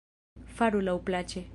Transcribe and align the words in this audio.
Faru 0.55 0.81
laŭplaĉe! 0.89 1.49